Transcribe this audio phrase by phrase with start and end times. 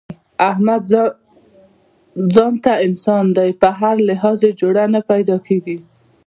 [0.49, 0.81] احمد
[2.33, 5.77] ځانته انسان دی، په هر لحاظ یې جوړه نه پیداکېږي.